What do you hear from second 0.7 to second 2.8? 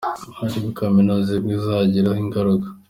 Kaminuza imwe izagiraho ingaruka